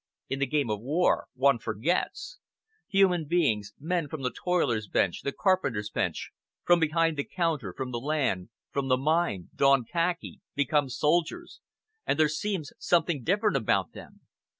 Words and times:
In 0.29 0.39
the 0.39 0.47
game 0.47 0.71
of 0.71 0.81
war 0.81 1.27
one 1.35 1.59
forgets. 1.59 2.39
Human 2.87 3.25
beings 3.25 3.75
men 3.79 4.07
from 4.07 4.23
the 4.23 4.31
toiler's 4.33 4.87
bench, 4.87 5.21
the 5.21 5.31
carpenter's 5.31 5.91
bench, 5.91 6.31
from 6.63 6.79
behind 6.79 7.17
the 7.17 7.23
counter, 7.23 7.71
from 7.71 7.91
the 7.91 7.99
land, 7.99 8.49
from 8.71 8.87
the 8.87 8.97
mine 8.97 9.51
don 9.55 9.85
khaki, 9.85 10.41
become 10.55 10.89
soldiers, 10.89 11.59
and 12.03 12.17
there 12.19 12.29
seems 12.29 12.73
something 12.79 13.21
different 13.21 13.55
about 13.57 13.91
them. 13.91 14.21